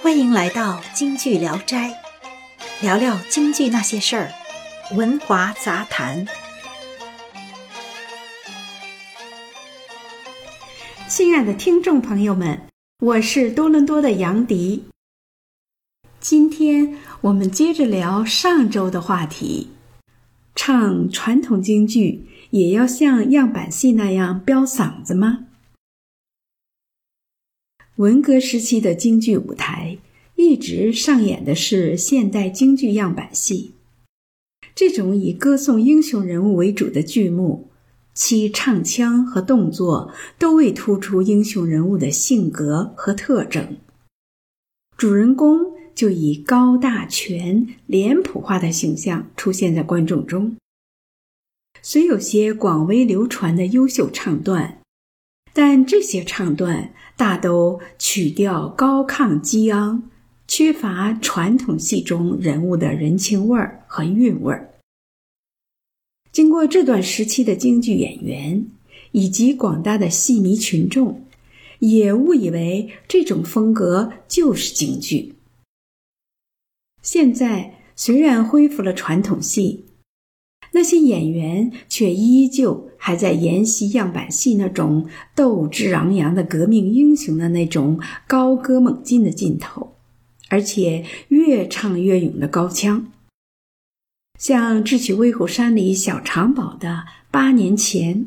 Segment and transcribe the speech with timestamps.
[0.00, 1.92] 欢迎来到京剧聊斋，
[2.80, 4.30] 聊聊京剧那些事儿，
[4.96, 6.24] 文华杂谈。
[11.08, 12.62] 亲爱的听众朋友们，
[13.00, 14.84] 我是多伦多的杨迪。
[16.20, 19.70] 今天我们接着聊上周的话题：
[20.54, 25.47] 唱传统京剧也要像样板戏那样飙嗓子吗？
[27.98, 29.98] 文革时期的京剧舞台
[30.36, 33.72] 一直上演的是现代京剧样板戏，
[34.72, 37.70] 这种以歌颂英雄人物为主的剧目，
[38.14, 43.78] 其唱腔和动作都未突出英雄人物的性格和特征，
[44.96, 50.56] 主人公就以高大全、脸谱化的形象出现在观众中。
[51.82, 54.82] 虽有些广为流传的优秀唱段，
[55.58, 56.94] 但这些唱段。
[57.16, 60.08] 大都曲调高亢激昂，
[60.46, 64.72] 缺乏传统戏中人物的人情味儿和韵味儿。
[66.30, 68.64] 经过这段时期的京剧演员
[69.10, 71.26] 以及广大的戏迷群众，
[71.80, 75.34] 也误以为这种风格就是京剧。
[77.02, 79.87] 现在虽然恢复了传统戏。
[80.72, 89.94] 那些演员却依旧还在沿袭样板戏那种斗志昂扬的革命英雄的那种高歌猛进的劲头，
[90.48, 93.10] 而且越唱越勇的高腔。
[94.38, 98.26] 像《智取威虎山》里小长宝的八年前，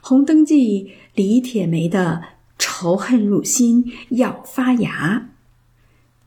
[0.00, 2.22] 红灯记》李铁梅的
[2.58, 5.28] 仇恨入心要发芽，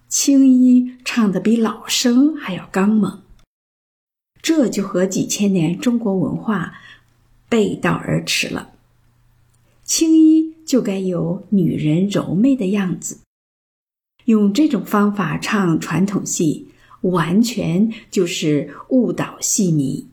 [0.07, 3.21] 青衣唱的比老生还要刚猛。
[4.41, 6.73] 这就和几千年中国文化
[7.47, 8.73] 背道而驰了。
[9.83, 13.19] 青衣就该有女人柔媚的样子，
[14.25, 16.69] 用这种方法唱传统戏，
[17.01, 20.07] 完全就是误导戏迷。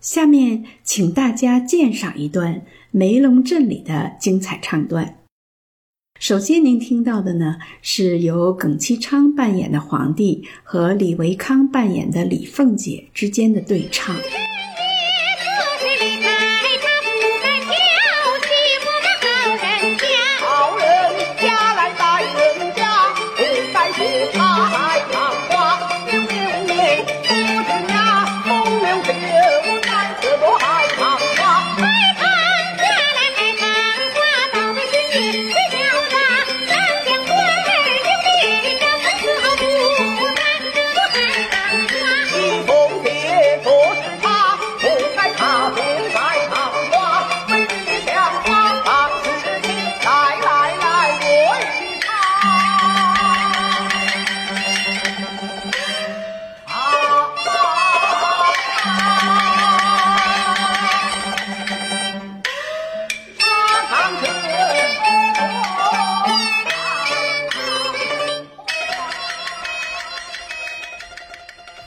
[0.00, 5.21] 下面，请大家鉴赏一段梅龙镇里的精彩唱段。
[6.22, 14.14] 首先，您听到的呢，是由耿其昌扮演的皇帝和李维康扮演的李凤姐之间的对唱。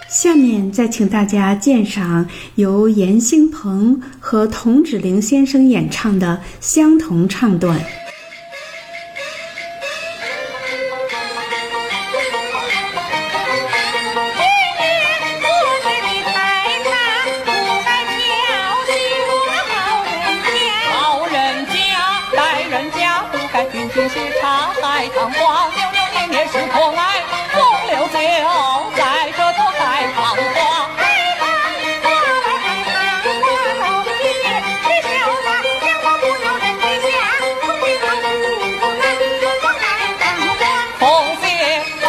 [0.07, 7.77] 下面再请大家鉴赏由严兴鹏和童芷玲先生演唱的相同唱段。
[7.77, 7.83] 今
[14.79, 14.87] 年
[15.41, 15.47] 多
[15.81, 16.31] 岁，你才
[16.85, 16.95] 哪？
[17.43, 17.51] 不
[17.83, 18.13] 该叫
[18.85, 18.93] 醒
[19.27, 19.33] 我
[19.73, 20.13] 老人
[20.45, 20.55] 家。
[20.93, 20.95] 老
[21.25, 21.35] 人
[21.65, 21.75] 家，
[22.35, 27.34] 待人家，不该句句是茶，海棠黄，溜溜年年是可爱。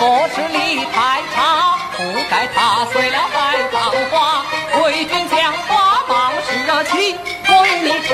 [0.06, 1.98] 姐做事理太差，不
[2.30, 4.44] 该踏碎了海棠花。
[4.84, 7.18] 为君讲话忙是热情，
[7.48, 8.08] 我与你唱。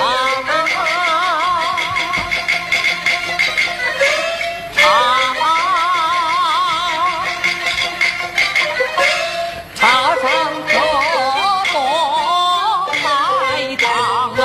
[4.74, 4.80] 唱
[9.74, 9.82] 唱
[10.16, 10.24] 唱
[10.66, 10.72] 这
[11.72, 11.74] 朵
[13.02, 13.84] 海棠
[14.34, 14.40] 花。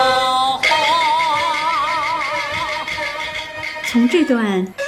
[3.89, 4.35] 从这段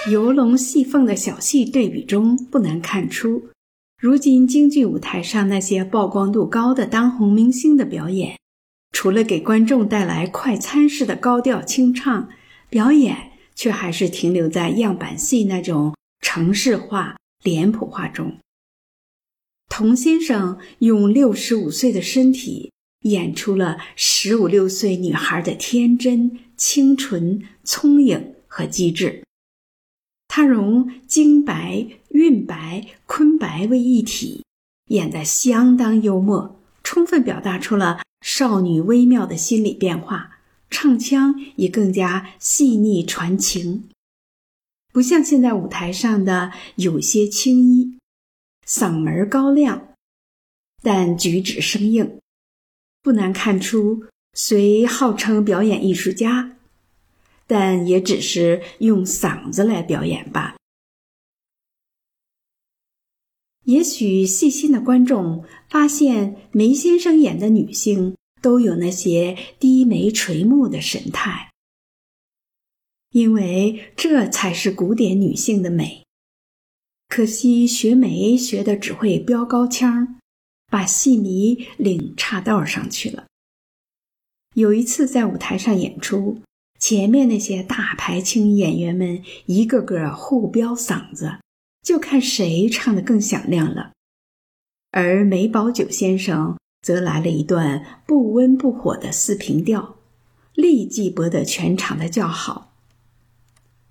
[0.09, 3.49] 游龙戏凤的小戏对比中，不难看出，
[4.01, 8.37] 如今京剧舞台上那些曝光度高的当红明星的表演，
[8.91, 12.29] 除了给观众带来快餐式的高调清唱，
[12.69, 18.37] 表演却还是停留在样板戏那种程式化、脸谱化中。
[19.69, 22.71] 童先生用六十五岁的身体
[23.01, 29.23] 演出了十五六岁女孩的天真、清纯、聪颖和机智。
[30.39, 34.45] 他它融京白、韵白、昆白为一体，
[34.85, 40.37] 演得相当幽默，充分表达出了少女微妙的心理变化。
[40.69, 43.89] 唱腔也更加细腻传情，
[44.93, 47.97] 不像现在舞台上的有些青衣，
[48.65, 49.89] 嗓门高亮，
[50.81, 52.17] 但举止生硬，
[53.01, 56.55] 不难看出虽号称表演艺术家。
[57.49, 60.55] 但也只是用嗓子来表演罢了。
[63.65, 71.51] 也许细心的观众发现，梅先生演的女性都有那些低眉垂目的神态，
[73.09, 76.05] 因为这才是古典女性的美。
[77.07, 80.19] 可惜学梅学的只会飙高腔，
[80.67, 83.25] 把戏迷领岔道上去了。
[84.53, 86.41] 有一次在舞台上演出。
[86.79, 91.39] 前面那些大牌青衣演员们一个个互飙嗓子，
[91.83, 93.91] 就看谁唱的更响亮了。
[94.91, 99.97] 而梅葆玖先生则来了一段不温不火的四平调，
[100.55, 102.73] 立即博得全场的叫好。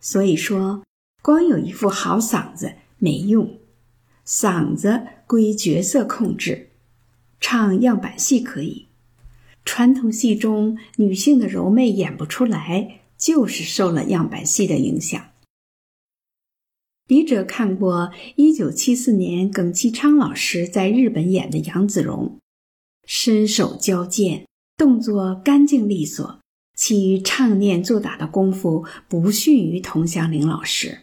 [0.00, 0.82] 所以说，
[1.22, 3.58] 光有一副好嗓子没用，
[4.26, 6.70] 嗓子归角色控制，
[7.38, 8.87] 唱样板戏可以。
[9.70, 15.22] 传统戏中女性的柔媚演不出来，就是受了样板戏的影响。
[17.06, 22.38] 笔者看过一九七四年耿其昌老师在日本演的杨子荣，
[23.06, 24.46] 身手矫健，
[24.78, 26.40] 动作干净利索，
[26.74, 31.00] 其唱念做打的功夫不逊于佟祥林老师，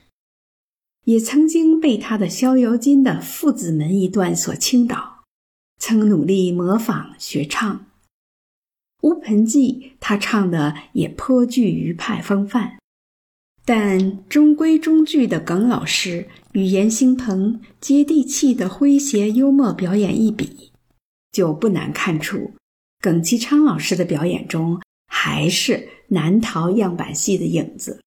[1.03, 5.23] 也曾经被他的《逍遥津》的父子门一段所倾倒，
[5.77, 7.75] 曾努力模仿学唱。
[9.05, 12.79] 《乌盆记》，他唱的也颇具余派风范，
[13.63, 20.71] 但中规中矩的耿老师与严兴鹏接地气的诙谐幽默表演一比，
[21.31, 22.53] 就不难看出，
[22.99, 28.01] 耿其昌老师的表演中还是难逃样板戏的影子。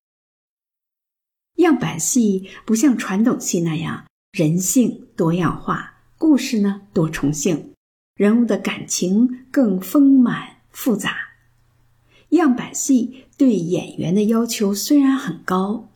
[1.58, 7.72] 样板戏不像传统戏那样人性多样化，故事呢多重性，
[8.16, 10.57] 人物的感情更丰满。
[10.80, 11.16] 复杂，
[12.28, 15.88] 样板戏对演员的要求虽然很高，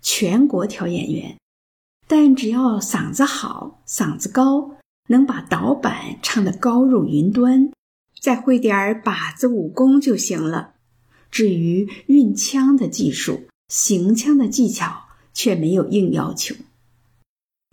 [0.00, 1.36] 全国挑演员，
[2.06, 4.76] 但只要嗓子好、嗓子高，
[5.08, 7.72] 能把导板唱得高入云端，
[8.20, 10.74] 再会点儿把子武功就行了。
[11.28, 16.54] 至于运腔的技术、行腔的技巧，却没有硬要求。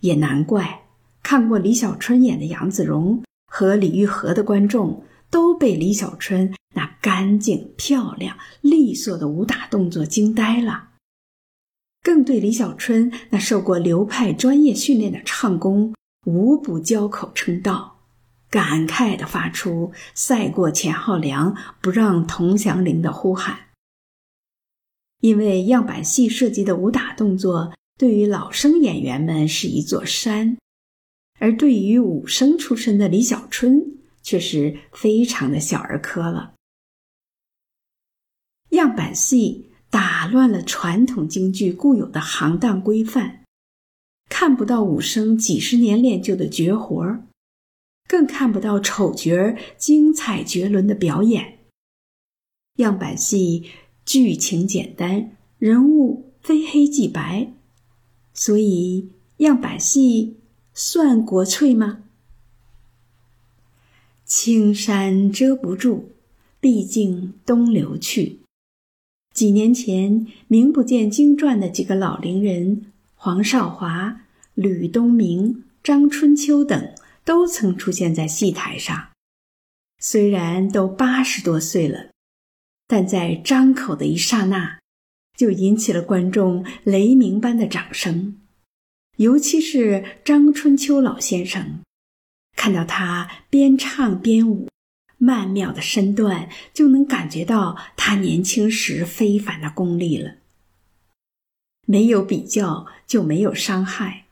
[0.00, 0.82] 也难怪
[1.22, 5.04] 看过李小春演的杨子荣和李玉和的观众。
[5.30, 10.90] 都被李小春那干净、漂亮、利索的武打动作惊呆了，
[12.02, 15.94] 更对李小春那受过流派专业训练的唱功
[16.26, 18.00] 无不交口称道，
[18.50, 23.58] 感慨地发出“赛过钱浩良，不让佟祥林”的呼喊。
[25.20, 30.56] 因为样板戏涉及的武打动作对于老生演员们是一座山，
[31.40, 33.98] 而对于武生出身的李小春。
[34.28, 36.52] 却是非常的小儿科了。
[38.72, 43.44] 样板戏打乱了传统京剧固有的行当规范，
[44.28, 47.26] 看不到武生几十年练就的绝活儿，
[48.06, 51.60] 更看不到丑角儿精彩绝伦的表演。
[52.74, 53.70] 样板戏
[54.04, 57.54] 剧情简单，人物非黑即白，
[58.34, 60.42] 所以样板戏
[60.74, 62.04] 算国粹吗？
[64.28, 66.10] 青山遮不住，
[66.60, 68.40] 毕竟东流去。
[69.32, 76.94] 几年前，名不见经传的几个老龄人黄少华、吕东明、张春秋等，
[77.24, 79.08] 都曾出现在戏台上。
[79.98, 82.10] 虽然都八十多岁了，
[82.86, 84.78] 但在张口的一刹那，
[85.38, 88.38] 就引起了观众雷鸣般的掌声。
[89.16, 91.80] 尤其是张春秋老先生。
[92.58, 94.68] 看到他边唱边舞，
[95.16, 100.34] 曼妙的身段，就能感觉到他年轻时非凡的功力了。
[101.86, 104.24] 没有比较就没有伤害。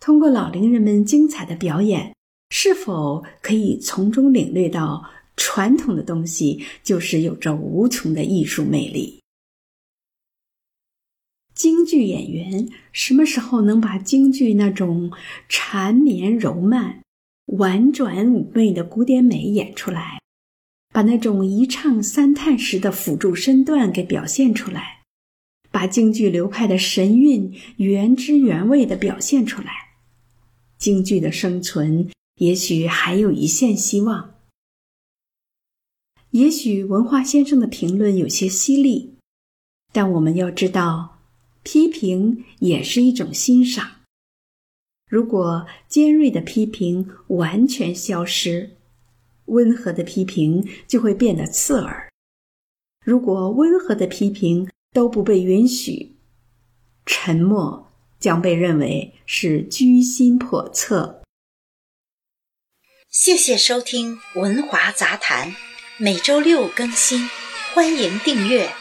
[0.00, 2.16] 通过老龄人们精彩的表演，
[2.48, 5.04] 是否可以从中领略到
[5.36, 9.20] 传统的东西就是有着无穷的艺术魅力？
[11.54, 15.12] 京剧演员什么时候能把京剧那种
[15.50, 17.02] 缠绵柔慢？
[17.52, 20.22] 婉转妩媚的古典美演出来，
[20.90, 25.02] 把那种一唱三叹时的辅助身段给表现出来，
[25.70, 29.70] 把京剧流派的神韵原汁原味的表现出来，
[30.78, 34.32] 京剧的生存也许还有一线希望。
[36.30, 39.16] 也许文化先生的评论有些犀利，
[39.92, 41.18] 但我们要知道，
[41.62, 44.01] 批评也是一种欣赏。
[45.12, 48.78] 如果尖锐的批评完全消失，
[49.44, 52.08] 温和的批评就会变得刺耳；
[53.04, 56.16] 如果温和的批评都不被允许，
[57.04, 61.20] 沉默将被认为是居心叵测。
[63.10, 65.50] 谢谢收听《文华杂谈》，
[65.98, 67.28] 每周六更新，
[67.74, 68.72] 欢迎订阅。